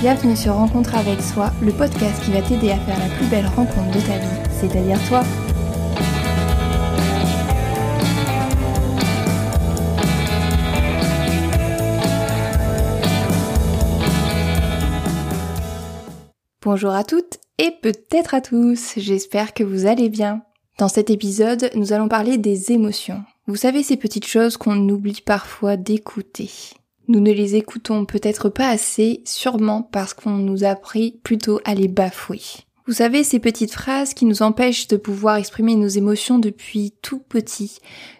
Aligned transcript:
Bienvenue 0.00 0.36
sur 0.36 0.54
Rencontre 0.54 0.94
avec 0.94 1.20
soi, 1.20 1.50
le 1.60 1.72
podcast 1.72 2.22
qui 2.24 2.30
va 2.30 2.40
t'aider 2.40 2.70
à 2.70 2.78
faire 2.78 2.96
la 3.00 3.12
plus 3.16 3.26
belle 3.26 3.48
rencontre 3.48 3.90
de 3.90 4.00
ta 4.00 4.16
vie, 4.16 4.50
c'est-à-dire 4.52 4.96
toi. 5.08 5.24
Bonjour 16.62 16.92
à 16.92 17.02
toutes 17.02 17.38
et 17.58 17.72
peut-être 17.82 18.34
à 18.34 18.40
tous, 18.40 18.92
j'espère 18.96 19.52
que 19.52 19.64
vous 19.64 19.86
allez 19.86 20.10
bien. 20.10 20.42
Dans 20.78 20.86
cet 20.86 21.10
épisode, 21.10 21.72
nous 21.74 21.92
allons 21.92 22.08
parler 22.08 22.38
des 22.38 22.70
émotions. 22.70 23.24
Vous 23.48 23.56
savez 23.56 23.82
ces 23.82 23.96
petites 23.96 24.28
choses 24.28 24.56
qu'on 24.56 24.88
oublie 24.88 25.22
parfois 25.26 25.76
d'écouter. 25.76 26.50
Nous 27.08 27.20
ne 27.20 27.32
les 27.32 27.56
écoutons 27.56 28.04
peut-être 28.04 28.50
pas 28.50 28.68
assez, 28.68 29.22
sûrement 29.24 29.82
parce 29.82 30.12
qu'on 30.12 30.32
nous 30.32 30.64
a 30.64 30.68
appris 30.68 31.18
plutôt 31.22 31.58
à 31.64 31.74
les 31.74 31.88
bafouer. 31.88 32.42
Vous 32.86 32.92
savez, 32.92 33.24
ces 33.24 33.38
petites 33.38 33.72
phrases 33.72 34.12
qui 34.12 34.26
nous 34.26 34.42
empêchent 34.42 34.88
de 34.88 34.98
pouvoir 34.98 35.36
exprimer 35.36 35.74
nos 35.74 35.88
émotions 35.88 36.38
depuis 36.38 36.92
tout 37.00 37.20
petit, 37.20 37.78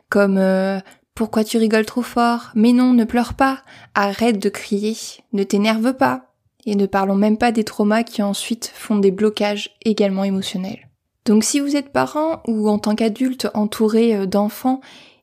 comme 0.09 0.39
euh, 0.39 0.79
pourquoi 1.15 1.45
tu 1.45 1.59
rigoles 1.59 1.85
trop 1.85 2.03
fort 2.03 2.51
Mais 2.55 2.73
non, 2.73 2.95
ne 2.95 3.05
pleure 3.05 3.35
pas, 3.35 3.63
arrête 3.95 4.39
de 4.39 4.49
crier, 4.49 4.97
ne 5.35 5.43
t'énerve 5.43 5.93
pas. 5.93 6.25
Et 6.65 6.75
ne 6.75 6.87
parlons 6.87 7.15
même 7.15 7.39
pas 7.39 7.53
des 7.53 7.65
traumas 7.65 8.03
qui 8.03 8.23
ensuite 8.23 8.71
font 8.75 8.97
des 8.97 9.11
blocages 9.11 9.71
également 9.85 10.25
émotionnels. 10.25 10.89
Donc 11.25 11.45
si 11.45 11.61
vous 11.61 11.77
êtes 11.77 11.93
parent 11.93 12.43
ou 12.47 12.71
en 12.71 12.79
tant 12.79 12.95
qu'adulte 12.95 13.49
entouré 13.53 14.17
euh, 14.17 14.27
d'enfants 14.27 14.81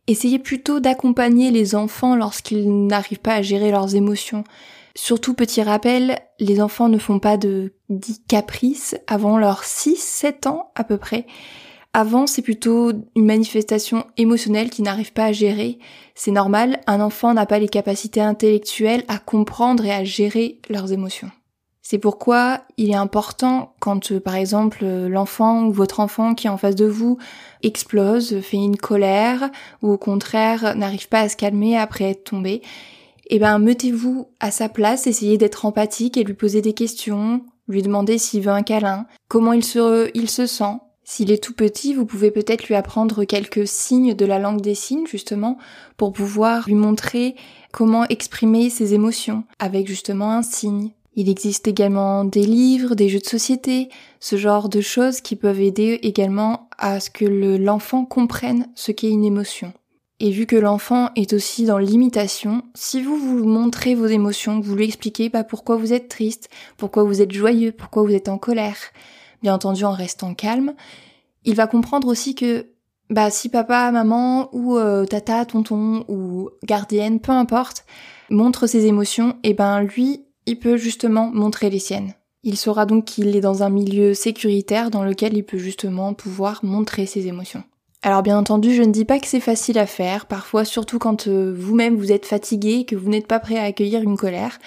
Essayez 0.07 0.37
plutôt 0.37 0.79
d'accompagner 0.79 1.49
les 1.49 1.75
enfants 1.75 2.15
lorsqu'ils 2.15 2.85
n'arrivent 2.85 3.19
pas 3.19 3.35
à 3.35 3.41
gérer 3.41 3.71
leurs 3.71 3.95
émotions. 3.95 4.43
Surtout 4.93 5.33
petit 5.33 5.61
rappel, 5.61 6.19
les 6.39 6.61
enfants 6.61 6.89
ne 6.89 6.97
font 6.97 7.19
pas 7.19 7.37
de 7.37 7.73
dix 7.89 8.21
caprices 8.27 8.95
avant 9.07 9.37
leurs 9.37 9.63
6-7 9.63 10.47
ans 10.47 10.71
à 10.75 10.83
peu 10.83 10.97
près. 10.97 11.25
Avant, 11.93 12.27
c'est 12.27 12.41
plutôt 12.41 12.91
une 13.15 13.25
manifestation 13.25 14.05
émotionnelle 14.17 14.69
qui 14.69 14.81
n'arrive 14.81 15.13
pas 15.13 15.25
à 15.25 15.31
gérer. 15.31 15.79
C'est 16.13 16.31
normal, 16.31 16.81
un 16.87 17.01
enfant 17.01 17.33
n'a 17.33 17.45
pas 17.45 17.57
les 17.57 17.69
capacités 17.69 18.21
intellectuelles 18.21 19.05
à 19.07 19.17
comprendre 19.17 19.85
et 19.85 19.93
à 19.93 20.03
gérer 20.03 20.59
leurs 20.69 20.91
émotions. 20.91 21.31
C'est 21.87 21.99
pourquoi 21.99 22.61
il 22.77 22.89
est 22.89 22.95
important 22.95 23.75
quand 23.79 24.11
euh, 24.11 24.19
par 24.19 24.33
exemple 24.33 24.83
l'enfant 24.83 25.67
ou 25.67 25.71
votre 25.71 25.99
enfant 25.99 26.33
qui 26.33 26.47
est 26.47 26.49
en 26.49 26.57
face 26.57 26.73
de 26.73 26.87
vous 26.87 27.19
explose, 27.61 28.41
fait 28.41 28.57
une 28.57 28.75
colère 28.75 29.51
ou 29.83 29.91
au 29.91 29.97
contraire 29.99 30.75
n'arrive 30.75 31.07
pas 31.09 31.19
à 31.19 31.29
se 31.29 31.37
calmer 31.37 31.77
après 31.77 32.05
être 32.05 32.23
tombé, 32.23 32.63
eh 33.27 33.37
ben 33.37 33.59
mettez-vous 33.59 34.29
à 34.39 34.49
sa 34.49 34.67
place, 34.67 35.05
essayez 35.05 35.37
d'être 35.37 35.63
empathique 35.63 36.17
et 36.17 36.23
lui 36.23 36.33
poser 36.33 36.63
des 36.63 36.73
questions, 36.73 37.45
lui 37.67 37.83
demander 37.83 38.17
s'il 38.17 38.41
veut 38.41 38.51
un 38.51 38.63
câlin, 38.63 39.05
comment 39.27 39.53
il 39.53 39.63
se, 39.63 40.09
il 40.15 40.27
se 40.27 40.47
sent. 40.47 40.79
S'il 41.03 41.31
est 41.31 41.43
tout 41.43 41.53
petit, 41.53 41.93
vous 41.93 42.07
pouvez 42.07 42.31
peut-être 42.31 42.67
lui 42.67 42.73
apprendre 42.73 43.25
quelques 43.25 43.67
signes 43.67 44.15
de 44.15 44.25
la 44.25 44.39
langue 44.39 44.61
des 44.61 44.73
signes 44.73 45.05
justement 45.05 45.59
pour 45.97 46.13
pouvoir 46.13 46.67
lui 46.67 46.73
montrer 46.73 47.35
comment 47.71 48.05
exprimer 48.05 48.71
ses 48.71 48.95
émotions 48.95 49.43
avec 49.59 49.87
justement 49.87 50.31
un 50.31 50.41
signe. 50.41 50.89
Il 51.15 51.29
existe 51.29 51.67
également 51.67 52.25
des 52.25 52.45
livres, 52.45 52.93
des 52.93 53.07
jeux 53.07 53.19
de 53.19 53.25
société, 53.25 53.89
ce 54.19 54.35
genre 54.35 54.67
de 54.67 54.81
choses 54.81 55.21
qui 55.21 55.35
peuvent 55.35 55.61
aider 55.61 55.99
également 56.03 56.69
à 56.77 56.99
ce 56.99 57.09
que 57.09 57.25
l'enfant 57.25 58.05
comprenne 58.05 58.67
ce 58.75 58.91
qu'est 58.91 59.09
une 59.09 59.23
émotion. 59.23 59.73
Et 60.19 60.31
vu 60.31 60.45
que 60.45 60.55
l'enfant 60.55 61.09
est 61.15 61.33
aussi 61.33 61.65
dans 61.65 61.77
l'imitation, 61.77 62.63
si 62.73 63.01
vous 63.01 63.17
vous 63.17 63.45
montrez 63.45 63.95
vos 63.95 64.05
émotions, 64.05 64.59
vous 64.59 64.75
lui 64.75 64.85
expliquez 64.85 65.29
pas 65.29 65.43
pourquoi 65.43 65.75
vous 65.75 65.93
êtes 65.93 66.09
triste, 66.09 66.49
pourquoi 66.77 67.03
vous 67.03 67.21
êtes 67.21 67.33
joyeux, 67.33 67.71
pourquoi 67.71 68.03
vous 68.03 68.13
êtes 68.13 68.29
en 68.29 68.37
colère, 68.37 68.77
bien 69.41 69.53
entendu 69.53 69.83
en 69.83 69.91
restant 69.91 70.33
calme, 70.33 70.73
il 71.43 71.55
va 71.55 71.67
comprendre 71.67 72.07
aussi 72.07 72.33
que 72.33 72.67
bah 73.09 73.29
si 73.29 73.49
papa, 73.49 73.91
maman 73.91 74.49
ou 74.53 74.77
euh, 74.77 75.05
tata, 75.05 75.45
tonton 75.45 76.05
ou 76.07 76.49
gardienne, 76.63 77.19
peu 77.19 77.31
importe, 77.31 77.85
montre 78.29 78.67
ses 78.67 78.85
émotions, 78.85 79.37
et 79.43 79.53
ben 79.53 79.81
lui, 79.81 80.24
il 80.45 80.59
peut 80.59 80.77
justement 80.77 81.29
montrer 81.31 81.69
les 81.69 81.79
siennes. 81.79 82.13
Il 82.43 82.57
saura 82.57 82.85
donc 82.85 83.05
qu'il 83.05 83.35
est 83.35 83.41
dans 83.41 83.63
un 83.63 83.69
milieu 83.69 84.13
sécuritaire 84.13 84.91
dans 84.91 85.03
lequel 85.03 85.35
il 85.35 85.43
peut 85.43 85.57
justement 85.57 86.13
pouvoir 86.13 86.63
montrer 86.63 87.07
ses 87.07 87.27
émotions. 87.27 87.63
Alors 88.03 88.21
bien 88.21 88.37
entendu, 88.37 88.75
je 88.75 88.83
ne 88.83 88.91
dis 88.91 89.03
pas 89.03 89.19
que 89.19 89.25
c'est 89.25 89.39
facile 89.39 89.79
à 89.79 89.87
faire, 89.87 90.27
parfois 90.27 90.63
surtout 90.63 90.99
quand 90.99 91.27
euh, 91.27 91.51
vous-même 91.57 91.95
vous 91.95 92.11
êtes 92.11 92.27
fatigué, 92.27 92.85
que 92.85 92.95
vous 92.95 93.09
n'êtes 93.09 93.25
pas 93.25 93.39
prêt 93.39 93.57
à 93.57 93.63
accueillir 93.63 94.03
une 94.03 94.15
colère. 94.15 94.59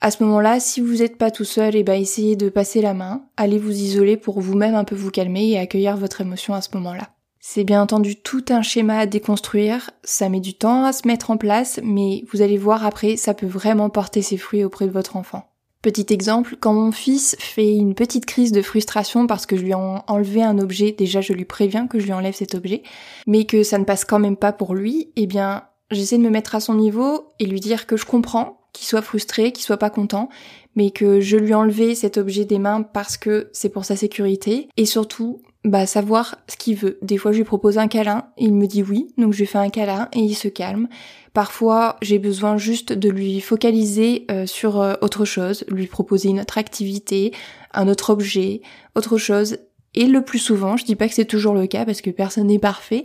À 0.00 0.12
ce 0.12 0.22
moment-là, 0.22 0.60
si 0.60 0.80
vous 0.80 0.98
n'êtes 0.98 1.18
pas 1.18 1.32
tout 1.32 1.44
seul, 1.44 1.74
et 1.74 1.80
eh 1.80 1.82
ben 1.82 2.00
essayez 2.00 2.36
de 2.36 2.48
passer 2.48 2.80
la 2.80 2.94
main, 2.94 3.24
allez 3.36 3.58
vous 3.58 3.72
isoler 3.72 4.16
pour 4.16 4.40
vous-même 4.40 4.76
un 4.76 4.84
peu 4.84 4.94
vous 4.94 5.10
calmer 5.10 5.48
et 5.48 5.58
accueillir 5.58 5.96
votre 5.96 6.20
émotion 6.20 6.54
à 6.54 6.60
ce 6.60 6.68
moment-là. 6.74 7.15
C'est 7.48 7.62
bien 7.62 7.80
entendu 7.80 8.16
tout 8.16 8.44
un 8.48 8.60
schéma 8.60 8.98
à 8.98 9.06
déconstruire, 9.06 9.92
ça 10.02 10.28
met 10.28 10.40
du 10.40 10.54
temps 10.54 10.84
à 10.84 10.92
se 10.92 11.06
mettre 11.06 11.30
en 11.30 11.36
place, 11.36 11.78
mais 11.84 12.24
vous 12.32 12.42
allez 12.42 12.58
voir 12.58 12.84
après, 12.84 13.16
ça 13.16 13.34
peut 13.34 13.46
vraiment 13.46 13.88
porter 13.88 14.20
ses 14.20 14.36
fruits 14.36 14.64
auprès 14.64 14.88
de 14.88 14.90
votre 14.90 15.14
enfant. 15.14 15.44
Petit 15.80 16.06
exemple, 16.12 16.56
quand 16.58 16.74
mon 16.74 16.90
fils 16.90 17.36
fait 17.38 17.76
une 17.76 17.94
petite 17.94 18.26
crise 18.26 18.50
de 18.50 18.62
frustration 18.62 19.28
parce 19.28 19.46
que 19.46 19.56
je 19.56 19.62
lui 19.62 19.70
ai 19.70 19.74
enlevé 19.74 20.42
un 20.42 20.58
objet, 20.58 20.90
déjà 20.90 21.20
je 21.20 21.34
lui 21.34 21.44
préviens 21.44 21.86
que 21.86 22.00
je 22.00 22.06
lui 22.06 22.12
enlève 22.12 22.34
cet 22.34 22.56
objet, 22.56 22.82
mais 23.28 23.44
que 23.44 23.62
ça 23.62 23.78
ne 23.78 23.84
passe 23.84 24.04
quand 24.04 24.18
même 24.18 24.36
pas 24.36 24.52
pour 24.52 24.74
lui, 24.74 25.12
eh 25.14 25.28
bien 25.28 25.62
j'essaie 25.92 26.18
de 26.18 26.24
me 26.24 26.30
mettre 26.30 26.56
à 26.56 26.60
son 26.60 26.74
niveau 26.74 27.32
et 27.38 27.46
lui 27.46 27.60
dire 27.60 27.86
que 27.86 27.96
je 27.96 28.06
comprends, 28.06 28.66
qu'il 28.72 28.88
soit 28.88 29.02
frustré, 29.02 29.52
qu'il 29.52 29.64
soit 29.64 29.76
pas 29.76 29.88
content, 29.88 30.30
mais 30.74 30.90
que 30.90 31.20
je 31.20 31.36
lui 31.36 31.52
ai 31.52 31.54
enlevé 31.54 31.94
cet 31.94 32.18
objet 32.18 32.44
des 32.44 32.58
mains 32.58 32.82
parce 32.82 33.16
que 33.16 33.50
c'est 33.52 33.68
pour 33.68 33.84
sa 33.84 33.94
sécurité, 33.94 34.68
et 34.76 34.84
surtout 34.84 35.42
bah 35.66 35.84
savoir 35.84 36.36
ce 36.46 36.56
qu'il 36.56 36.76
veut. 36.76 36.98
Des 37.02 37.18
fois 37.18 37.32
je 37.32 37.38
lui 37.38 37.44
propose 37.44 37.76
un 37.76 37.88
câlin, 37.88 38.28
il 38.38 38.54
me 38.54 38.66
dit 38.66 38.84
oui, 38.84 39.08
donc 39.18 39.32
je 39.32 39.40
lui 39.40 39.46
fais 39.46 39.58
un 39.58 39.68
câlin 39.68 40.08
et 40.12 40.20
il 40.20 40.34
se 40.34 40.46
calme. 40.46 40.88
Parfois 41.34 41.96
j'ai 42.02 42.20
besoin 42.20 42.56
juste 42.56 42.92
de 42.92 43.10
lui 43.10 43.40
focaliser 43.40 44.26
euh, 44.30 44.46
sur 44.46 44.80
euh, 44.80 44.94
autre 45.02 45.24
chose, 45.24 45.64
lui 45.68 45.88
proposer 45.88 46.28
une 46.28 46.40
autre 46.40 46.56
activité, 46.56 47.32
un 47.74 47.88
autre 47.88 48.10
objet, 48.10 48.62
autre 48.94 49.18
chose. 49.18 49.58
Et 49.94 50.06
le 50.06 50.22
plus 50.22 50.38
souvent, 50.38 50.76
je 50.76 50.84
dis 50.84 50.94
pas 50.94 51.08
que 51.08 51.14
c'est 51.14 51.24
toujours 51.24 51.54
le 51.54 51.66
cas 51.66 51.84
parce 51.84 52.00
que 52.00 52.10
personne 52.10 52.46
n'est 52.46 52.60
parfait, 52.60 53.04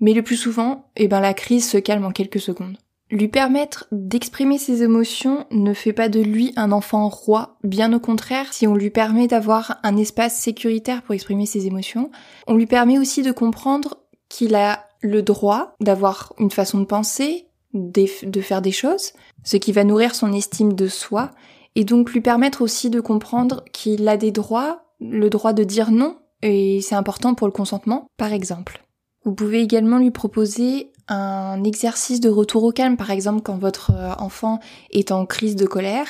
mais 0.00 0.12
le 0.12 0.22
plus 0.22 0.36
souvent, 0.36 0.90
eh 0.96 1.08
ben 1.08 1.20
la 1.20 1.32
crise 1.32 1.68
se 1.68 1.78
calme 1.78 2.04
en 2.04 2.10
quelques 2.10 2.40
secondes. 2.40 2.76
Lui 3.12 3.28
permettre 3.28 3.86
d'exprimer 3.92 4.56
ses 4.56 4.82
émotions 4.82 5.44
ne 5.50 5.74
fait 5.74 5.92
pas 5.92 6.08
de 6.08 6.18
lui 6.18 6.54
un 6.56 6.72
enfant 6.72 7.10
roi, 7.10 7.58
bien 7.62 7.92
au 7.92 8.00
contraire, 8.00 8.54
si 8.54 8.66
on 8.66 8.74
lui 8.74 8.88
permet 8.88 9.26
d'avoir 9.26 9.78
un 9.82 9.98
espace 9.98 10.34
sécuritaire 10.34 11.02
pour 11.02 11.14
exprimer 11.14 11.44
ses 11.44 11.66
émotions, 11.66 12.10
on 12.46 12.54
lui 12.54 12.64
permet 12.64 12.98
aussi 12.98 13.20
de 13.20 13.30
comprendre 13.30 13.98
qu'il 14.30 14.54
a 14.54 14.86
le 15.02 15.20
droit 15.20 15.74
d'avoir 15.78 16.32
une 16.38 16.50
façon 16.50 16.80
de 16.80 16.86
penser, 16.86 17.48
de 17.74 18.40
faire 18.40 18.62
des 18.62 18.72
choses, 18.72 19.12
ce 19.44 19.58
qui 19.58 19.72
va 19.72 19.84
nourrir 19.84 20.14
son 20.14 20.32
estime 20.32 20.72
de 20.72 20.88
soi, 20.88 21.32
et 21.74 21.84
donc 21.84 22.12
lui 22.12 22.22
permettre 22.22 22.62
aussi 22.62 22.88
de 22.88 23.00
comprendre 23.00 23.62
qu'il 23.74 24.08
a 24.08 24.16
des 24.16 24.32
droits, 24.32 24.84
le 25.00 25.28
droit 25.28 25.52
de 25.52 25.64
dire 25.64 25.90
non, 25.90 26.16
et 26.40 26.80
c'est 26.80 26.94
important 26.94 27.34
pour 27.34 27.46
le 27.46 27.52
consentement, 27.52 28.06
par 28.16 28.32
exemple. 28.32 28.82
Vous 29.26 29.34
pouvez 29.34 29.60
également 29.60 29.98
lui 29.98 30.10
proposer 30.10 30.92
un 31.12 31.62
exercice 31.64 32.20
de 32.20 32.28
retour 32.28 32.64
au 32.64 32.72
calme, 32.72 32.96
par 32.96 33.10
exemple 33.10 33.42
quand 33.42 33.58
votre 33.58 33.92
euh, 33.94 34.12
enfant 34.18 34.60
est 34.90 35.12
en 35.12 35.26
crise 35.26 35.56
de 35.56 35.66
colère. 35.66 36.06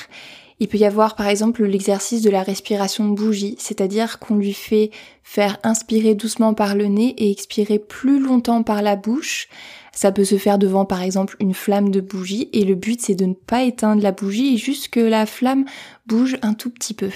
Il 0.59 0.67
peut 0.67 0.77
y 0.77 0.85
avoir 0.85 1.15
par 1.15 1.27
exemple 1.27 1.65
l'exercice 1.65 2.21
de 2.21 2.29
la 2.29 2.41
respiration 2.41 3.05
bougie, 3.05 3.55
c'est-à-dire 3.59 4.19
qu'on 4.19 4.35
lui 4.35 4.53
fait 4.53 4.91
faire 5.23 5.57
inspirer 5.63 6.15
doucement 6.15 6.53
par 6.53 6.75
le 6.75 6.85
nez 6.85 7.15
et 7.17 7.31
expirer 7.31 7.79
plus 7.79 8.19
longtemps 8.19 8.63
par 8.63 8.81
la 8.81 8.95
bouche. 8.95 9.49
Ça 9.91 10.11
peut 10.11 10.23
se 10.23 10.37
faire 10.37 10.57
devant 10.57 10.85
par 10.85 11.01
exemple 11.01 11.35
une 11.39 11.53
flamme 11.53 11.89
de 11.89 12.01
bougie 12.01 12.49
et 12.53 12.63
le 12.63 12.75
but 12.75 13.01
c'est 13.01 13.15
de 13.15 13.25
ne 13.25 13.33
pas 13.33 13.63
éteindre 13.63 14.01
la 14.01 14.11
bougie 14.11 14.55
et 14.55 14.57
juste 14.57 14.87
que 14.87 14.99
la 14.99 15.25
flamme 15.25 15.65
bouge 16.07 16.37
un 16.41 16.53
tout 16.53 16.69
petit 16.69 16.93
peu 16.93 17.09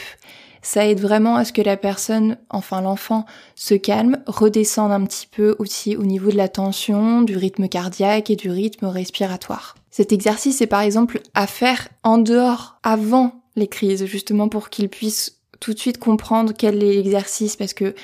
ça 0.62 0.88
aide 0.88 1.00
vraiment 1.00 1.36
à 1.36 1.46
ce 1.46 1.54
que 1.54 1.62
la 1.62 1.78
personne, 1.78 2.38
enfin 2.50 2.82
l'enfant, 2.82 3.26
se 3.56 3.76
calme, 3.76 4.22
redescende 4.28 4.92
un 4.92 5.04
petit 5.06 5.28
peu 5.28 5.56
aussi 5.60 5.96
au 5.96 6.04
niveau 6.04 6.32
de 6.32 6.38
la 6.38 6.50
tension, 6.50 7.22
du 7.22 7.38
rythme 7.38 7.68
cardiaque 7.68 8.30
et 8.30 8.36
du 8.36 8.50
rythme 8.50 8.86
respiratoire. 8.86 9.76
Cet 9.92 10.12
exercice 10.12 10.62
est 10.62 10.68
par 10.68 10.82
exemple 10.82 11.22
à 11.34 11.48
faire 11.48 11.88
en 12.04 12.18
dehors, 12.18 12.78
avant 12.84 13.42
les 13.56 13.68
crises, 13.68 14.06
justement 14.06 14.50
pour 14.50 14.70
qu'il 14.70 14.90
puisse 14.90 15.40
tout 15.60 15.74
de 15.74 15.80
suite 15.80 15.98
comprendre 15.98 16.54
quel 16.56 16.84
est 16.84 16.94
l'exercice, 16.94 17.56
parce 17.56 17.74
que 17.74 17.96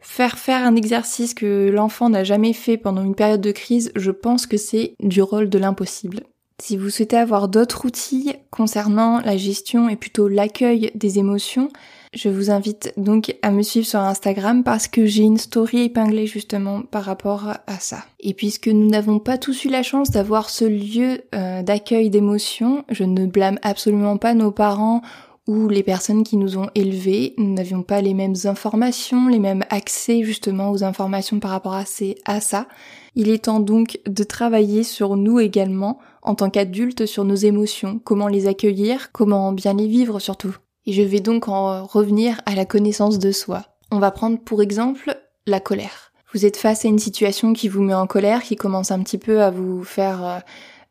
faire 0.00 0.38
faire 0.38 0.64
un 0.64 0.76
exercice 0.76 1.34
que 1.34 1.68
l'enfant 1.68 2.08
n'a 2.08 2.24
jamais 2.24 2.52
fait 2.52 2.76
pendant 2.76 3.02
une 3.04 3.14
période 3.14 3.40
de 3.40 3.50
crise, 3.50 3.92
je 3.96 4.10
pense 4.10 4.46
que 4.46 4.56
c'est 4.56 4.94
du 5.00 5.20
rôle 5.20 5.50
de 5.50 5.58
l'impossible. 5.58 6.22
Si 6.62 6.78
vous 6.78 6.88
souhaitez 6.88 7.18
avoir 7.18 7.48
d'autres 7.48 7.84
outils 7.84 8.32
concernant 8.50 9.20
la 9.20 9.36
gestion 9.36 9.90
et 9.90 9.96
plutôt 9.96 10.26
l'accueil 10.26 10.90
des 10.94 11.18
émotions, 11.18 11.68
je 12.14 12.30
vous 12.30 12.50
invite 12.50 12.94
donc 12.96 13.36
à 13.42 13.50
me 13.50 13.60
suivre 13.60 13.86
sur 13.86 14.00
Instagram 14.00 14.64
parce 14.64 14.88
que 14.88 15.04
j'ai 15.04 15.22
une 15.22 15.36
story 15.36 15.82
épinglée 15.82 16.26
justement 16.26 16.80
par 16.80 17.04
rapport 17.04 17.48
à 17.66 17.78
ça. 17.78 18.06
Et 18.20 18.32
puisque 18.32 18.68
nous 18.68 18.88
n'avons 18.88 19.18
pas 19.18 19.36
tous 19.36 19.66
eu 19.66 19.68
la 19.68 19.82
chance 19.82 20.10
d'avoir 20.10 20.48
ce 20.48 20.64
lieu 20.64 21.20
euh, 21.34 21.62
d'accueil 21.62 22.08
d'émotions, 22.08 22.86
je 22.88 23.04
ne 23.04 23.26
blâme 23.26 23.58
absolument 23.60 24.16
pas 24.16 24.32
nos 24.32 24.50
parents 24.50 25.02
ou 25.46 25.68
les 25.68 25.82
personnes 25.82 26.24
qui 26.24 26.38
nous 26.38 26.58
ont 26.58 26.70
élevés, 26.74 27.34
nous 27.36 27.52
n'avions 27.52 27.82
pas 27.82 28.00
les 28.00 28.14
mêmes 28.14 28.34
informations, 28.44 29.28
les 29.28 29.38
mêmes 29.38 29.64
accès 29.70 30.22
justement 30.24 30.70
aux 30.70 30.82
informations 30.82 31.38
par 31.38 31.50
rapport 31.50 31.74
à, 31.74 31.84
à 32.24 32.40
ça. 32.40 32.66
Il 33.16 33.30
est 33.30 33.46
temps 33.46 33.60
donc 33.60 33.98
de 34.06 34.22
travailler 34.22 34.82
sur 34.82 35.16
nous 35.16 35.40
également 35.40 35.98
en 36.20 36.34
tant 36.34 36.50
qu'adultes 36.50 37.06
sur 37.06 37.24
nos 37.24 37.34
émotions, 37.34 37.98
comment 38.04 38.28
les 38.28 38.46
accueillir, 38.46 39.10
comment 39.10 39.52
bien 39.52 39.72
les 39.72 39.86
vivre 39.86 40.20
surtout. 40.20 40.54
Et 40.84 40.92
je 40.92 41.00
vais 41.02 41.20
donc 41.20 41.48
en 41.48 41.86
revenir 41.86 42.42
à 42.44 42.54
la 42.54 42.66
connaissance 42.66 43.18
de 43.18 43.32
soi. 43.32 43.64
On 43.90 43.98
va 43.98 44.10
prendre 44.10 44.38
pour 44.38 44.60
exemple 44.60 45.16
la 45.46 45.60
colère. 45.60 46.12
Vous 46.34 46.44
êtes 46.44 46.58
face 46.58 46.84
à 46.84 46.88
une 46.88 46.98
situation 46.98 47.54
qui 47.54 47.68
vous 47.68 47.82
met 47.82 47.94
en 47.94 48.06
colère, 48.06 48.42
qui 48.42 48.54
commence 48.54 48.90
un 48.90 49.02
petit 49.02 49.16
peu 49.16 49.42
à 49.42 49.50
vous 49.50 49.82
faire, 49.82 50.24
euh, 50.24 50.38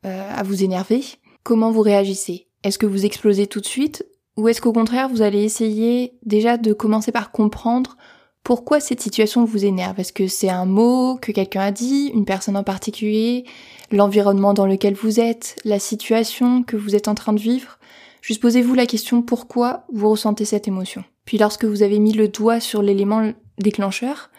euh, 0.07 0.31
à 0.33 0.41
vous 0.41 0.63
énerver. 0.63 1.03
Comment 1.43 1.69
vous 1.69 1.81
réagissez? 1.81 2.47
Est-ce 2.63 2.79
que 2.79 2.87
vous 2.87 3.05
explosez 3.05 3.45
tout 3.45 3.59
de 3.59 3.67
suite? 3.67 4.03
Ou 4.35 4.47
est-ce 4.47 4.61
qu'au 4.61 4.73
contraire 4.73 5.09
vous 5.09 5.21
allez 5.21 5.43
essayer 5.43 6.17
déjà 6.25 6.57
de 6.57 6.73
commencer 6.73 7.11
par 7.11 7.31
comprendre 7.31 7.97
pourquoi 8.45 8.79
cette 8.79 9.01
situation 9.01 9.43
vous 9.43 9.65
énerve? 9.65 9.99
Est-ce 9.99 10.13
que 10.13 10.27
c'est 10.27 10.49
un 10.49 10.65
mot 10.65 11.17
que 11.19 11.31
quelqu'un 11.31 11.61
a 11.61 11.71
dit, 11.71 12.11
une 12.13 12.25
personne 12.25 12.55
en 12.55 12.63
particulier, 12.63 13.43
l'environnement 13.91 14.53
dans 14.53 14.67
lequel 14.67 14.93
vous 14.93 15.19
êtes, 15.19 15.59
la 15.65 15.79
situation 15.79 16.61
que 16.61 16.77
vous 16.77 16.95
êtes 16.95 17.07
en 17.07 17.15
train 17.15 17.33
de 17.33 17.39
vivre? 17.39 17.79
Juste 18.21 18.43
posez-vous 18.43 18.75
la 18.75 18.85
question 18.85 19.23
pourquoi 19.23 19.85
vous 19.91 20.11
ressentez 20.11 20.45
cette 20.45 20.67
émotion? 20.67 21.03
Puis 21.25 21.39
lorsque 21.39 21.65
vous 21.65 21.81
avez 21.81 21.97
mis 21.97 22.13
le 22.13 22.27
doigt 22.27 22.59
sur 22.59 22.83
l'élément 22.83 23.31
déclencheur, 23.57 24.29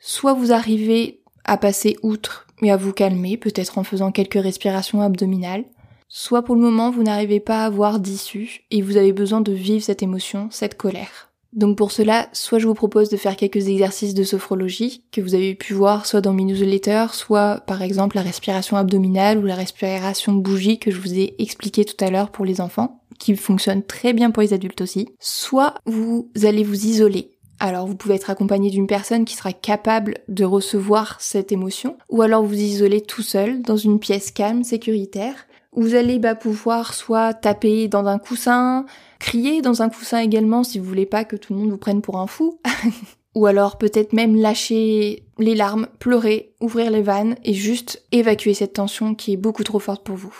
soit 0.00 0.34
vous 0.34 0.52
arrivez 0.52 1.20
à 1.44 1.56
passer 1.56 1.96
outre 2.02 2.48
et 2.60 2.72
à 2.72 2.76
vous 2.76 2.92
calmer, 2.92 3.36
peut-être 3.36 3.78
en 3.78 3.84
faisant 3.84 4.10
quelques 4.10 4.34
respirations 4.34 5.00
abdominales, 5.00 5.64
soit 6.08 6.42
pour 6.42 6.56
le 6.56 6.60
moment 6.60 6.90
vous 6.90 7.04
n'arrivez 7.04 7.38
pas 7.38 7.62
à 7.62 7.66
avoir 7.66 8.00
d'issue 8.00 8.64
et 8.72 8.82
vous 8.82 8.96
avez 8.96 9.12
besoin 9.12 9.40
de 9.40 9.52
vivre 9.52 9.84
cette 9.84 10.02
émotion, 10.02 10.48
cette 10.50 10.76
colère. 10.76 11.30
Donc 11.54 11.76
pour 11.76 11.92
cela, 11.92 12.28
soit 12.32 12.58
je 12.58 12.66
vous 12.66 12.74
propose 12.74 13.08
de 13.08 13.16
faire 13.16 13.36
quelques 13.36 13.68
exercices 13.68 14.14
de 14.14 14.24
sophrologie 14.24 15.04
que 15.12 15.20
vous 15.20 15.34
avez 15.34 15.54
pu 15.54 15.72
voir 15.72 16.04
soit 16.04 16.20
dans 16.20 16.32
mes 16.32 16.42
newsletters, 16.42 17.12
soit 17.12 17.62
par 17.66 17.82
exemple 17.82 18.16
la 18.16 18.22
respiration 18.22 18.76
abdominale 18.76 19.38
ou 19.38 19.46
la 19.46 19.54
respiration 19.54 20.32
bougie 20.32 20.80
que 20.80 20.90
je 20.90 21.00
vous 21.00 21.14
ai 21.14 21.34
expliqué 21.38 21.84
tout 21.84 22.02
à 22.04 22.10
l'heure 22.10 22.30
pour 22.30 22.44
les 22.44 22.60
enfants, 22.60 23.00
qui 23.20 23.36
fonctionne 23.36 23.84
très 23.84 24.12
bien 24.12 24.32
pour 24.32 24.42
les 24.42 24.52
adultes 24.52 24.80
aussi. 24.80 25.08
Soit 25.20 25.74
vous 25.86 26.28
allez 26.42 26.64
vous 26.64 26.86
isoler. 26.86 27.30
Alors 27.60 27.86
vous 27.86 27.94
pouvez 27.94 28.16
être 28.16 28.30
accompagné 28.30 28.68
d'une 28.70 28.88
personne 28.88 29.24
qui 29.24 29.36
sera 29.36 29.52
capable 29.52 30.18
de 30.26 30.44
recevoir 30.44 31.20
cette 31.20 31.52
émotion, 31.52 31.96
ou 32.10 32.22
alors 32.22 32.42
vous 32.42 32.58
isoler 32.58 33.00
tout 33.00 33.22
seul 33.22 33.62
dans 33.62 33.76
une 33.76 34.00
pièce 34.00 34.32
calme, 34.32 34.64
sécuritaire, 34.64 35.46
vous 35.76 35.94
allez 35.94 36.18
bah, 36.18 36.34
pouvoir 36.34 36.94
soit 36.94 37.34
taper 37.34 37.88
dans 37.88 38.06
un 38.06 38.18
coussin, 38.18 38.86
crier 39.24 39.62
dans 39.62 39.80
un 39.80 39.88
coussin 39.88 40.18
également 40.18 40.64
si 40.64 40.78
vous 40.78 40.84
voulez 40.84 41.06
pas 41.06 41.24
que 41.24 41.34
tout 41.34 41.54
le 41.54 41.58
monde 41.58 41.70
vous 41.70 41.78
prenne 41.78 42.02
pour 42.02 42.18
un 42.18 42.26
fou. 42.26 42.58
Ou 43.34 43.46
alors 43.46 43.78
peut-être 43.78 44.12
même 44.12 44.36
lâcher 44.36 45.24
les 45.38 45.54
larmes, 45.54 45.88
pleurer, 45.98 46.52
ouvrir 46.60 46.90
les 46.90 47.00
vannes 47.00 47.36
et 47.42 47.54
juste 47.54 48.04
évacuer 48.12 48.52
cette 48.52 48.74
tension 48.74 49.14
qui 49.14 49.32
est 49.32 49.38
beaucoup 49.38 49.64
trop 49.64 49.78
forte 49.78 50.04
pour 50.04 50.16
vous. 50.16 50.34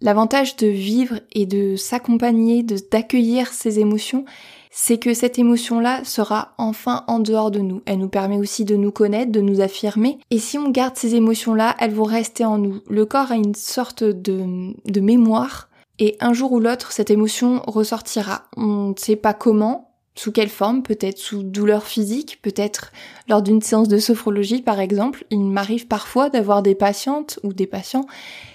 L'avantage 0.00 0.56
de 0.56 0.66
vivre 0.66 1.20
et 1.32 1.44
de 1.44 1.76
s'accompagner, 1.76 2.62
d'accueillir 2.90 3.48
ces 3.52 3.78
émotions, 3.78 4.24
c'est 4.70 4.96
que 4.96 5.12
cette 5.12 5.38
émotion-là 5.38 6.02
sera 6.04 6.54
enfin 6.56 7.04
en 7.08 7.18
dehors 7.18 7.50
de 7.50 7.60
nous. 7.60 7.82
Elle 7.84 7.98
nous 7.98 8.08
permet 8.08 8.38
aussi 8.38 8.64
de 8.64 8.74
nous 8.74 8.90
connaître, 8.90 9.32
de 9.32 9.42
nous 9.42 9.60
affirmer. 9.60 10.18
Et 10.30 10.38
si 10.38 10.56
on 10.56 10.70
garde 10.70 10.96
ces 10.96 11.14
émotions-là, 11.14 11.76
elles 11.78 11.92
vont 11.92 12.04
rester 12.04 12.46
en 12.46 12.56
nous. 12.56 12.80
Le 12.88 13.04
corps 13.04 13.32
a 13.32 13.36
une 13.36 13.54
sorte 13.54 14.02
de 14.02 15.00
mémoire. 15.00 15.69
Et 16.00 16.16
un 16.20 16.32
jour 16.32 16.50
ou 16.52 16.60
l'autre, 16.60 16.92
cette 16.92 17.10
émotion 17.10 17.62
ressortira. 17.66 18.44
On 18.56 18.88
ne 18.88 18.94
sait 18.96 19.16
pas 19.16 19.34
comment, 19.34 19.90
sous 20.14 20.32
quelle 20.32 20.48
forme 20.48 20.82
Peut-être 20.82 21.18
sous 21.18 21.42
douleur 21.42 21.84
physique, 21.84 22.40
peut-être 22.42 22.90
lors 23.28 23.42
d'une 23.42 23.62
séance 23.62 23.86
de 23.86 23.98
sophrologie 23.98 24.60
par 24.60 24.80
exemple. 24.80 25.24
Il 25.30 25.40
m'arrive 25.40 25.86
parfois 25.86 26.30
d'avoir 26.30 26.62
des 26.62 26.74
patientes 26.74 27.38
ou 27.42 27.52
des 27.52 27.66
patients 27.66 28.06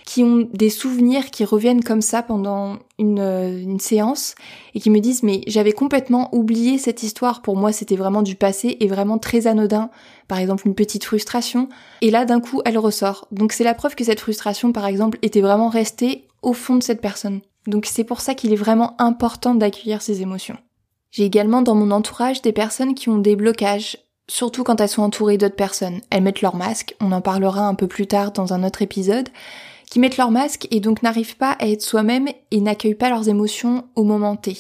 qui 0.06 0.24
ont 0.24 0.48
des 0.54 0.70
souvenirs 0.70 1.32
qui 1.32 1.46
reviennent 1.46 1.84
comme 1.84 2.02
ça 2.02 2.22
pendant 2.22 2.78
une, 3.00 3.20
euh, 3.20 3.60
une 3.60 3.80
séance 3.80 4.36
et 4.76 4.80
qui 4.80 4.90
me 4.90 5.00
disent 5.00 5.24
mais 5.24 5.42
j'avais 5.48 5.72
complètement 5.72 6.30
oublié 6.34 6.78
cette 6.78 7.04
histoire, 7.04 7.42
pour 7.42 7.56
moi 7.56 7.72
c'était 7.72 7.96
vraiment 7.96 8.22
du 8.22 8.36
passé 8.36 8.78
et 8.80 8.88
vraiment 8.88 9.18
très 9.18 9.48
anodin, 9.48 9.90
par 10.28 10.38
exemple 10.38 10.68
une 10.68 10.76
petite 10.76 11.06
frustration, 11.06 11.70
et 12.02 12.12
là 12.12 12.26
d'un 12.26 12.42
coup 12.42 12.62
elle 12.66 12.78
ressort. 12.78 13.28
Donc 13.32 13.54
c'est 13.54 13.64
la 13.64 13.74
preuve 13.74 13.96
que 13.96 14.04
cette 14.04 14.20
frustration 14.20 14.72
par 14.72 14.86
exemple 14.86 15.18
était 15.24 15.42
vraiment 15.42 15.70
restée 15.70 16.25
au 16.46 16.54
fond 16.54 16.76
de 16.76 16.84
cette 16.84 17.02
personne. 17.02 17.42
Donc 17.68 17.86
c'est 17.86 18.04
pour 18.04 18.22
ça 18.22 18.36
qu'il 18.36 18.54
est 18.54 18.58
vraiment 18.58 18.96
important 19.00 19.56
d'accueillir 19.56 20.02
ces 20.02 20.22
émotions. 20.22 20.58
J'ai 21.12 21.24
également 21.24 21.62
dans 21.62 21.76
mon 21.76 21.92
entourage 21.92 22.42
des 22.42 22.54
personnes 22.54 22.94
qui 22.94 23.10
ont 23.10 23.18
des 23.18 23.36
blocages, 23.36 23.98
surtout 24.28 24.64
quand 24.64 24.80
elles 24.80 24.90
sont 24.90 25.02
entourées 25.02 25.38
d'autres 25.38 25.56
personnes. 25.56 26.02
Elles 26.10 26.24
mettent 26.24 26.42
leur 26.42 26.56
masque, 26.56 26.96
on 27.02 27.12
en 27.12 27.22
parlera 27.22 27.68
un 27.68 27.74
peu 27.74 27.88
plus 27.88 28.08
tard 28.08 28.32
dans 28.32 28.54
un 28.54 28.64
autre 28.64 28.82
épisode, 28.82 29.30
qui 29.90 30.00
mettent 30.00 30.18
leur 30.18 30.32
masque 30.32 30.68
et 30.72 30.80
donc 30.80 31.04
n'arrivent 31.04 31.38
pas 31.38 31.52
à 31.60 31.68
être 31.68 31.82
soi-même 31.82 32.28
et 32.52 32.62
n'accueillent 32.62 32.96
pas 32.96 33.10
leurs 33.10 33.30
émotions 33.30 33.86
au 33.96 34.04
moment 34.04 34.36
T. 34.36 34.56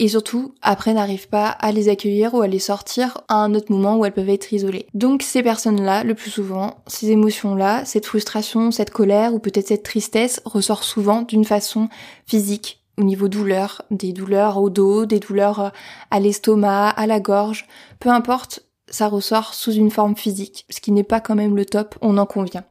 Et 0.00 0.06
surtout, 0.06 0.54
après 0.62 0.94
n'arrivent 0.94 1.28
pas 1.28 1.48
à 1.48 1.72
les 1.72 1.88
accueillir 1.88 2.32
ou 2.34 2.40
à 2.40 2.46
les 2.46 2.60
sortir 2.60 3.18
à 3.26 3.34
un 3.34 3.54
autre 3.54 3.72
moment 3.72 3.96
où 3.96 4.04
elles 4.04 4.12
peuvent 4.12 4.28
être 4.28 4.52
isolées. 4.52 4.86
Donc 4.94 5.22
ces 5.22 5.42
personnes-là, 5.42 6.04
le 6.04 6.14
plus 6.14 6.30
souvent, 6.30 6.76
ces 6.86 7.10
émotions-là, 7.10 7.84
cette 7.84 8.06
frustration, 8.06 8.70
cette 8.70 8.90
colère 8.90 9.34
ou 9.34 9.40
peut-être 9.40 9.66
cette 9.66 9.82
tristesse 9.82 10.40
ressort 10.44 10.84
souvent 10.84 11.22
d'une 11.22 11.44
façon 11.44 11.88
physique, 12.26 12.84
au 12.96 13.02
niveau 13.02 13.26
douleur, 13.26 13.82
des 13.90 14.12
douleurs 14.12 14.58
au 14.58 14.70
dos, 14.70 15.04
des 15.04 15.18
douleurs 15.18 15.60
euh, 15.60 15.68
à 16.10 16.20
l'estomac, 16.20 16.90
à 16.90 17.06
la 17.06 17.18
gorge, 17.18 17.66
peu 17.98 18.08
importe, 18.08 18.64
ça 18.88 19.08
ressort 19.08 19.54
sous 19.54 19.72
une 19.72 19.90
forme 19.90 20.16
physique, 20.16 20.64
ce 20.70 20.80
qui 20.80 20.92
n'est 20.92 21.04
pas 21.04 21.20
quand 21.20 21.34
même 21.34 21.56
le 21.56 21.64
top, 21.64 21.96
on 22.00 22.18
en 22.18 22.26
convient. 22.26 22.64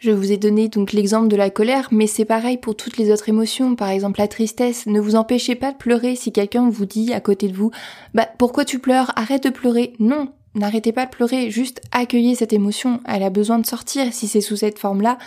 Je 0.00 0.12
vous 0.12 0.32
ai 0.32 0.38
donné 0.38 0.68
donc 0.68 0.92
l'exemple 0.92 1.28
de 1.28 1.36
la 1.36 1.50
colère, 1.50 1.88
mais 1.90 2.06
c'est 2.06 2.24
pareil 2.24 2.56
pour 2.56 2.74
toutes 2.74 2.96
les 2.96 3.12
autres 3.12 3.28
émotions, 3.28 3.76
par 3.76 3.90
exemple 3.90 4.18
la 4.18 4.28
tristesse. 4.28 4.86
Ne 4.86 4.98
vous 4.98 5.14
empêchez 5.14 5.54
pas 5.54 5.72
de 5.72 5.76
pleurer 5.76 6.16
si 6.16 6.32
quelqu'un 6.32 6.70
vous 6.70 6.86
dit 6.86 7.12
à 7.12 7.20
côté 7.20 7.48
de 7.48 7.54
vous, 7.54 7.70
bah 8.14 8.26
pourquoi 8.38 8.64
tu 8.64 8.78
pleures, 8.78 9.12
arrête 9.16 9.42
de 9.42 9.50
pleurer. 9.50 9.92
Non, 9.98 10.32
n'arrêtez 10.54 10.92
pas 10.92 11.04
de 11.04 11.10
pleurer, 11.10 11.50
juste 11.50 11.82
accueillez 11.92 12.34
cette 12.34 12.54
émotion, 12.54 13.00
elle 13.06 13.22
a 13.22 13.28
besoin 13.28 13.58
de 13.58 13.66
sortir 13.66 14.10
si 14.10 14.26
c'est 14.26 14.40
sous 14.40 14.56
cette 14.56 14.78
forme-là, 14.78 15.18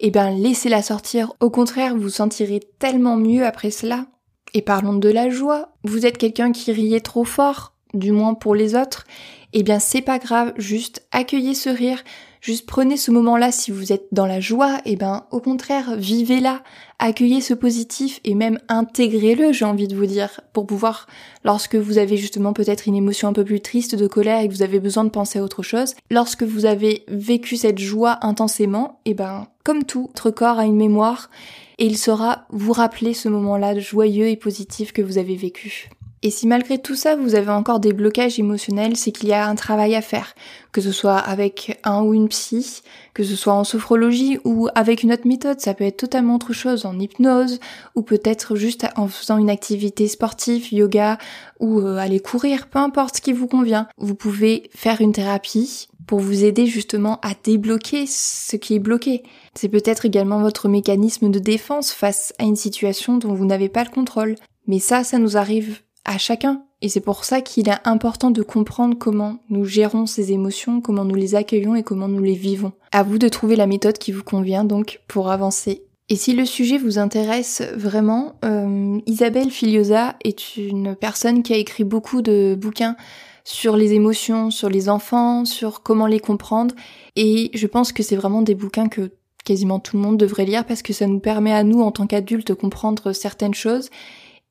eh 0.00 0.10
bien 0.10 0.32
laissez-la 0.32 0.82
sortir. 0.82 1.32
Au 1.38 1.50
contraire, 1.50 1.94
vous 1.96 2.10
sentirez 2.10 2.58
tellement 2.80 3.16
mieux 3.16 3.46
après 3.46 3.70
cela. 3.70 4.06
Et 4.52 4.62
parlons 4.62 4.94
de 4.94 5.10
la 5.10 5.30
joie. 5.30 5.74
Vous 5.84 6.06
êtes 6.06 6.18
quelqu'un 6.18 6.50
qui 6.50 6.72
riait 6.72 7.00
trop 7.00 7.24
fort, 7.24 7.74
du 7.94 8.10
moins 8.10 8.34
pour 8.34 8.56
les 8.56 8.74
autres. 8.74 9.04
Eh 9.52 9.62
bien 9.62 9.78
c'est 9.78 10.02
pas 10.02 10.18
grave, 10.18 10.54
juste 10.56 11.06
accueillez 11.12 11.54
ce 11.54 11.70
rire, 11.70 12.02
Juste 12.40 12.66
prenez 12.66 12.96
ce 12.96 13.10
moment-là 13.10 13.50
si 13.50 13.70
vous 13.70 13.92
êtes 13.92 14.06
dans 14.12 14.26
la 14.26 14.40
joie, 14.40 14.78
et 14.84 14.92
eh 14.92 14.96
ben 14.96 15.24
au 15.30 15.40
contraire, 15.40 15.96
vivez-la, 15.96 16.62
accueillez 16.98 17.40
ce 17.40 17.54
positif 17.54 18.20
et 18.24 18.34
même 18.34 18.58
intégrez-le, 18.68 19.52
j'ai 19.52 19.64
envie 19.64 19.88
de 19.88 19.96
vous 19.96 20.06
dire, 20.06 20.40
pour 20.52 20.66
pouvoir, 20.66 21.06
lorsque 21.44 21.74
vous 21.74 21.98
avez 21.98 22.16
justement 22.16 22.52
peut-être 22.52 22.86
une 22.86 22.94
émotion 22.94 23.28
un 23.28 23.32
peu 23.32 23.44
plus 23.44 23.60
triste 23.60 23.94
de 23.94 24.06
colère 24.06 24.40
et 24.40 24.48
que 24.48 24.54
vous 24.54 24.62
avez 24.62 24.80
besoin 24.80 25.04
de 25.04 25.10
penser 25.10 25.38
à 25.38 25.42
autre 25.42 25.62
chose, 25.62 25.94
lorsque 26.10 26.44
vous 26.44 26.64
avez 26.64 27.04
vécu 27.08 27.56
cette 27.56 27.78
joie 27.78 28.18
intensément, 28.22 29.00
et 29.04 29.10
eh 29.10 29.14
ben 29.14 29.48
comme 29.64 29.84
tout, 29.84 30.06
votre 30.08 30.30
corps 30.30 30.58
a 30.58 30.64
une 30.64 30.76
mémoire 30.76 31.30
et 31.78 31.86
il 31.86 31.98
saura 31.98 32.46
vous 32.50 32.72
rappeler 32.72 33.14
ce 33.14 33.28
moment-là 33.28 33.78
joyeux 33.78 34.28
et 34.28 34.36
positif 34.36 34.92
que 34.92 35.02
vous 35.02 35.18
avez 35.18 35.36
vécu. 35.36 35.90
Et 36.22 36.30
si 36.30 36.48
malgré 36.48 36.78
tout 36.78 36.96
ça 36.96 37.14
vous 37.14 37.36
avez 37.36 37.50
encore 37.50 37.78
des 37.78 37.92
blocages 37.92 38.40
émotionnels, 38.40 38.96
c'est 38.96 39.12
qu'il 39.12 39.28
y 39.28 39.32
a 39.32 39.46
un 39.46 39.54
travail 39.54 39.94
à 39.94 40.02
faire, 40.02 40.34
que 40.72 40.80
ce 40.80 40.90
soit 40.90 41.16
avec 41.16 41.78
un 41.84 42.02
ou 42.02 42.12
une 42.12 42.28
psy, 42.28 42.82
que 43.14 43.22
ce 43.22 43.36
soit 43.36 43.52
en 43.52 43.62
sophrologie 43.62 44.38
ou 44.44 44.68
avec 44.74 45.04
une 45.04 45.12
autre 45.12 45.28
méthode, 45.28 45.60
ça 45.60 45.74
peut 45.74 45.84
être 45.84 45.96
totalement 45.96 46.34
autre 46.34 46.52
chose, 46.52 46.86
en 46.86 46.98
hypnose 46.98 47.60
ou 47.94 48.02
peut-être 48.02 48.56
juste 48.56 48.86
en 48.96 49.06
faisant 49.06 49.38
une 49.38 49.50
activité 49.50 50.08
sportive, 50.08 50.72
yoga 50.72 51.18
ou 51.60 51.80
euh, 51.80 51.96
aller 51.96 52.20
courir, 52.20 52.66
peu 52.66 52.80
importe 52.80 53.16
ce 53.16 53.20
qui 53.20 53.32
vous 53.32 53.46
convient. 53.46 53.86
Vous 53.96 54.14
pouvez 54.16 54.70
faire 54.74 55.00
une 55.00 55.12
thérapie 55.12 55.88
pour 56.08 56.18
vous 56.18 56.42
aider 56.42 56.66
justement 56.66 57.20
à 57.22 57.32
débloquer 57.44 58.06
ce 58.08 58.56
qui 58.56 58.74
est 58.74 58.80
bloqué. 58.80 59.22
C'est 59.54 59.68
peut-être 59.68 60.06
également 60.06 60.40
votre 60.40 60.68
mécanisme 60.68 61.30
de 61.30 61.38
défense 61.38 61.92
face 61.92 62.32
à 62.38 62.44
une 62.44 62.56
situation 62.56 63.18
dont 63.18 63.34
vous 63.34 63.44
n'avez 63.44 63.68
pas 63.68 63.84
le 63.84 63.90
contrôle. 63.90 64.34
Mais 64.66 64.80
ça, 64.80 65.04
ça 65.04 65.18
nous 65.18 65.36
arrive 65.36 65.80
à 66.08 66.18
chacun. 66.18 66.62
Et 66.80 66.88
c'est 66.88 67.00
pour 67.00 67.24
ça 67.24 67.40
qu'il 67.40 67.68
est 67.68 67.78
important 67.84 68.30
de 68.30 68.42
comprendre 68.42 68.96
comment 68.98 69.38
nous 69.50 69.64
gérons 69.64 70.06
ces 70.06 70.32
émotions, 70.32 70.80
comment 70.80 71.04
nous 71.04 71.14
les 71.14 71.34
accueillons 71.34 71.74
et 71.74 71.82
comment 71.82 72.08
nous 72.08 72.22
les 72.22 72.34
vivons. 72.34 72.72
À 72.92 73.02
vous 73.02 73.18
de 73.18 73.28
trouver 73.28 73.56
la 73.56 73.66
méthode 73.66 73.98
qui 73.98 74.12
vous 74.12 74.22
convient 74.22 74.64
donc 74.64 75.00
pour 75.06 75.30
avancer. 75.30 75.82
Et 76.08 76.16
si 76.16 76.32
le 76.32 76.46
sujet 76.46 76.78
vous 76.78 76.98
intéresse 76.98 77.62
vraiment, 77.76 78.36
euh, 78.44 78.98
Isabelle 79.06 79.50
Filiosa 79.50 80.16
est 80.24 80.56
une 80.56 80.96
personne 80.96 81.42
qui 81.42 81.52
a 81.52 81.56
écrit 81.56 81.84
beaucoup 81.84 82.22
de 82.22 82.56
bouquins 82.58 82.96
sur 83.44 83.76
les 83.76 83.92
émotions, 83.92 84.50
sur 84.50 84.70
les 84.70 84.88
enfants, 84.88 85.44
sur 85.44 85.82
comment 85.82 86.06
les 86.06 86.20
comprendre. 86.20 86.74
Et 87.16 87.50
je 87.52 87.66
pense 87.66 87.92
que 87.92 88.02
c'est 88.02 88.16
vraiment 88.16 88.40
des 88.40 88.54
bouquins 88.54 88.88
que 88.88 89.10
quasiment 89.44 89.80
tout 89.80 89.96
le 89.96 90.02
monde 90.02 90.16
devrait 90.16 90.44
lire 90.44 90.64
parce 90.64 90.82
que 90.82 90.92
ça 90.92 91.06
nous 91.06 91.20
permet 91.20 91.52
à 91.52 91.64
nous 91.64 91.82
en 91.82 91.90
tant 91.90 92.06
qu'adultes 92.06 92.48
de 92.48 92.54
comprendre 92.54 93.12
certaines 93.12 93.54
choses 93.54 93.90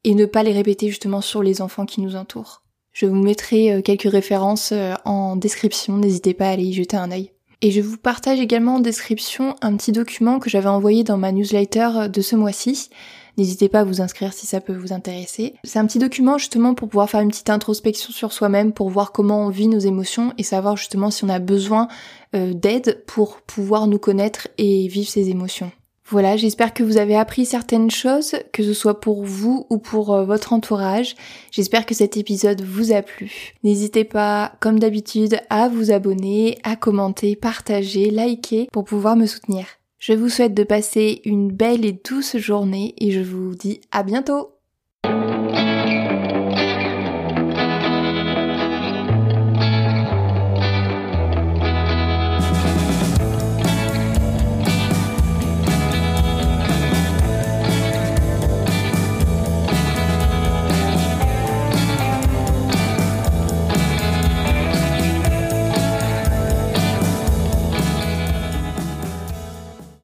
et 0.07 0.15
ne 0.15 0.25
pas 0.25 0.41
les 0.41 0.53
répéter 0.53 0.87
justement 0.87 1.19
sur 1.19 1.43
les 1.43 1.61
enfants 1.61 1.85
qui 1.85 1.99
nous 1.99 2.15
entourent. 2.15 2.63
Je 2.93 3.05
vous 3.05 3.21
mettrai 3.21 3.73
euh, 3.73 3.81
quelques 3.81 4.09
références 4.09 4.71
euh, 4.71 4.93
en 5.03 5.35
description, 5.35 5.97
n'hésitez 5.97 6.33
pas 6.33 6.47
à 6.47 6.51
aller 6.51 6.63
y 6.63 6.73
jeter 6.73 6.95
un 6.95 7.11
œil. 7.11 7.33
Et 7.61 7.71
je 7.71 7.81
vous 7.81 7.97
partage 7.97 8.39
également 8.39 8.75
en 8.75 8.79
description 8.79 9.55
un 9.61 9.75
petit 9.75 9.91
document 9.91 10.39
que 10.39 10.49
j'avais 10.49 10.69
envoyé 10.69 11.03
dans 11.03 11.17
ma 11.17 11.33
newsletter 11.33 12.07
de 12.07 12.21
ce 12.21 12.37
mois-ci. 12.37 12.89
N'hésitez 13.37 13.67
pas 13.67 13.81
à 13.81 13.83
vous 13.83 13.99
inscrire 13.99 14.31
si 14.31 14.47
ça 14.47 14.61
peut 14.61 14.77
vous 14.77 14.93
intéresser. 14.93 15.55
C'est 15.65 15.77
un 15.77 15.85
petit 15.85 15.99
document 15.99 16.37
justement 16.37 16.73
pour 16.73 16.87
pouvoir 16.87 17.09
faire 17.09 17.19
une 17.19 17.29
petite 17.29 17.49
introspection 17.49 18.13
sur 18.13 18.31
soi-même, 18.31 18.71
pour 18.71 18.89
voir 18.89 19.11
comment 19.11 19.45
on 19.45 19.49
vit 19.49 19.67
nos 19.67 19.79
émotions 19.79 20.33
et 20.37 20.43
savoir 20.43 20.77
justement 20.77 21.11
si 21.11 21.25
on 21.25 21.29
a 21.29 21.39
besoin 21.39 21.89
euh, 22.33 22.53
d'aide 22.53 23.03
pour 23.07 23.41
pouvoir 23.41 23.87
nous 23.87 23.99
connaître 23.99 24.47
et 24.57 24.87
vivre 24.87 25.09
ces 25.09 25.29
émotions. 25.29 25.71
Voilà, 26.09 26.37
j'espère 26.37 26.73
que 26.73 26.83
vous 26.83 26.95
avez 26.95 27.17
appris 27.17 27.45
certaines 27.45 27.91
choses, 27.91 28.35
que 28.53 28.63
ce 28.63 28.73
soit 28.73 29.01
pour 29.01 29.25
vous 29.25 29.67
ou 29.69 29.77
pour 29.77 30.13
euh, 30.13 30.23
votre 30.23 30.53
entourage. 30.53 31.17
J'espère 31.51 31.85
que 31.85 31.93
cet 31.93 32.15
épisode 32.15 32.61
vous 32.61 32.93
a 32.93 33.01
plu. 33.01 33.53
N'hésitez 33.65 34.05
pas, 34.05 34.53
comme 34.61 34.79
d'habitude, 34.79 35.41
à 35.49 35.67
vous 35.67 35.91
abonner, 35.91 36.59
à 36.63 36.77
commenter, 36.77 37.35
partager, 37.35 38.09
liker 38.09 38.69
pour 38.71 38.85
pouvoir 38.85 39.17
me 39.17 39.25
soutenir. 39.25 39.65
Je 39.99 40.13
vous 40.13 40.29
souhaite 40.29 40.53
de 40.53 40.63
passer 40.63 41.21
une 41.25 41.51
belle 41.51 41.83
et 41.83 41.99
douce 42.07 42.37
journée 42.37 42.95
et 42.99 43.11
je 43.11 43.19
vous 43.19 43.55
dis 43.55 43.81
à 43.91 44.03
bientôt 44.03 44.51